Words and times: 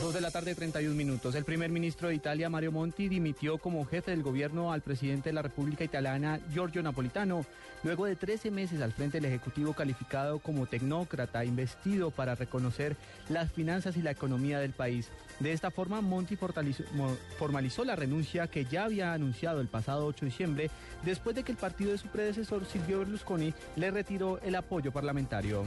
Dos 0.00 0.12
de 0.12 0.20
la 0.20 0.30
tarde, 0.30 0.54
31 0.54 0.94
minutos. 0.94 1.34
El 1.34 1.44
primer 1.44 1.70
ministro 1.70 2.08
de 2.08 2.14
Italia, 2.14 2.50
Mario 2.50 2.70
Monti, 2.70 3.08
dimitió 3.08 3.56
como 3.56 3.86
jefe 3.86 4.10
del 4.10 4.22
gobierno 4.22 4.72
al 4.72 4.82
presidente 4.82 5.30
de 5.30 5.32
la 5.32 5.40
República 5.40 5.84
Italiana, 5.84 6.38
Giorgio 6.52 6.82
Napolitano, 6.82 7.46
luego 7.82 8.04
de 8.04 8.14
13 8.14 8.50
meses 8.50 8.82
al 8.82 8.92
frente 8.92 9.18
del 9.18 9.24
Ejecutivo 9.24 9.72
calificado 9.72 10.38
como 10.38 10.66
tecnócrata, 10.66 11.46
investido 11.46 12.10
para 12.10 12.34
reconocer 12.34 12.94
las 13.30 13.50
finanzas 13.50 13.96
y 13.96 14.02
la 14.02 14.10
economía 14.10 14.58
del 14.58 14.72
país. 14.72 15.08
De 15.40 15.52
esta 15.52 15.70
forma, 15.70 16.02
Monti 16.02 16.36
formalizó 16.36 17.84
la 17.84 17.96
renuncia 17.96 18.48
que 18.48 18.66
ya 18.66 18.84
había 18.84 19.14
anunciado 19.14 19.62
el 19.62 19.68
pasado 19.68 20.06
8 20.06 20.20
de 20.20 20.30
diciembre, 20.30 20.70
después 21.04 21.34
de 21.34 21.42
que 21.42 21.52
el 21.52 21.58
partido 21.58 21.92
de 21.92 21.98
su 21.98 22.08
predecesor, 22.08 22.66
Silvio 22.66 22.98
Berlusconi, 22.98 23.54
le 23.76 23.90
retiró 23.90 24.40
el 24.42 24.56
apoyo 24.56 24.92
parlamentario. 24.92 25.64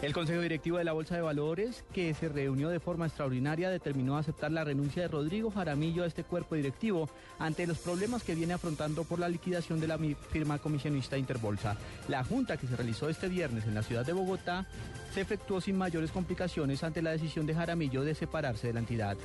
El 0.00 0.12
Consejo 0.12 0.40
Directivo 0.40 0.78
de 0.78 0.84
la 0.84 0.92
Bolsa 0.92 1.16
de 1.16 1.22
Valores, 1.22 1.84
que 1.92 2.14
se 2.14 2.28
reunió 2.28 2.68
de 2.68 2.78
forma 2.78 3.06
extraordinaria, 3.06 3.68
determinó 3.68 4.16
aceptar 4.16 4.52
la 4.52 4.62
renuncia 4.62 5.02
de 5.02 5.08
Rodrigo 5.08 5.50
Jaramillo 5.50 6.04
a 6.04 6.06
este 6.06 6.22
cuerpo 6.22 6.54
directivo 6.54 7.10
ante 7.40 7.66
los 7.66 7.78
problemas 7.78 8.22
que 8.22 8.36
viene 8.36 8.54
afrontando 8.54 9.02
por 9.02 9.18
la 9.18 9.28
liquidación 9.28 9.80
de 9.80 9.88
la 9.88 9.98
firma 10.30 10.60
comisionista 10.60 11.18
Interbolsa. 11.18 11.76
La 12.06 12.22
junta 12.22 12.56
que 12.56 12.68
se 12.68 12.76
realizó 12.76 13.08
este 13.08 13.28
viernes 13.28 13.64
en 13.64 13.74
la 13.74 13.82
ciudad 13.82 14.06
de 14.06 14.12
Bogotá 14.12 14.66
se 15.12 15.20
efectuó 15.20 15.60
sin 15.60 15.76
mayores 15.76 16.12
complicaciones 16.12 16.84
ante 16.84 17.02
la 17.02 17.10
decisión 17.10 17.44
de 17.44 17.56
Jaramillo 17.56 18.04
de 18.04 18.14
separarse 18.14 18.68
de 18.68 18.74
la 18.74 18.80
entidad. 18.80 19.16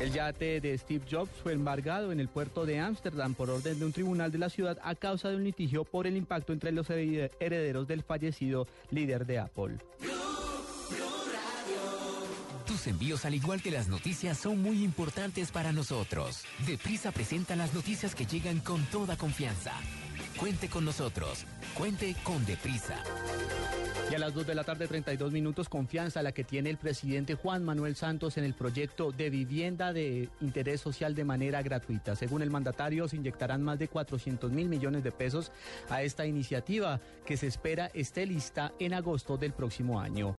El 0.00 0.12
yate 0.12 0.60
de 0.62 0.76
Steve 0.78 1.04
Jobs 1.10 1.30
fue 1.42 1.52
embargado 1.52 2.10
en 2.10 2.20
el 2.20 2.28
puerto 2.28 2.64
de 2.64 2.78
Ámsterdam 2.80 3.34
por 3.34 3.50
orden 3.50 3.78
de 3.78 3.84
un 3.84 3.92
tribunal 3.92 4.32
de 4.32 4.38
la 4.38 4.48
ciudad 4.48 4.78
a 4.82 4.94
causa 4.94 5.28
de 5.28 5.36
un 5.36 5.44
litigio 5.44 5.84
por 5.84 6.06
el 6.06 6.16
impacto 6.16 6.54
entre 6.54 6.72
los 6.72 6.88
herede- 6.88 7.30
herederos 7.38 7.86
del 7.86 8.02
fallecido 8.02 8.66
líder 8.90 9.26
de 9.26 9.38
Apple. 9.38 9.76
Tus 12.66 12.86
envíos, 12.86 13.24
al 13.26 13.34
igual 13.34 13.60
que 13.60 13.70
las 13.70 13.88
noticias, 13.88 14.38
son 14.38 14.62
muy 14.62 14.82
importantes 14.82 15.50
para 15.50 15.70
nosotros. 15.72 16.44
Deprisa 16.66 17.12
presenta 17.12 17.54
las 17.54 17.74
noticias 17.74 18.14
que 18.14 18.24
llegan 18.24 18.60
con 18.60 18.82
toda 18.86 19.16
confianza. 19.16 19.72
Cuente 20.38 20.68
con 20.68 20.84
nosotros. 20.86 21.44
Cuente 21.76 22.14
con 22.22 22.46
Deprisa. 22.46 23.02
Y 24.10 24.14
a 24.16 24.18
las 24.18 24.34
2 24.34 24.44
de 24.44 24.56
la 24.56 24.64
tarde, 24.64 24.88
32 24.88 25.30
minutos, 25.30 25.68
confianza 25.68 26.20
la 26.20 26.32
que 26.32 26.42
tiene 26.42 26.68
el 26.68 26.78
presidente 26.78 27.36
Juan 27.36 27.62
Manuel 27.62 27.94
Santos 27.94 28.38
en 28.38 28.44
el 28.44 28.54
proyecto 28.54 29.12
de 29.12 29.30
vivienda 29.30 29.92
de 29.92 30.28
interés 30.40 30.80
social 30.80 31.14
de 31.14 31.22
manera 31.22 31.62
gratuita. 31.62 32.16
Según 32.16 32.42
el 32.42 32.50
mandatario, 32.50 33.06
se 33.06 33.14
inyectarán 33.14 33.62
más 33.62 33.78
de 33.78 33.86
400 33.86 34.50
mil 34.50 34.68
millones 34.68 35.04
de 35.04 35.12
pesos 35.12 35.52
a 35.88 36.02
esta 36.02 36.26
iniciativa 36.26 36.98
que 37.24 37.36
se 37.36 37.46
espera 37.46 37.88
esté 37.94 38.26
lista 38.26 38.72
en 38.80 38.94
agosto 38.94 39.36
del 39.36 39.52
próximo 39.52 40.00
año. 40.00 40.36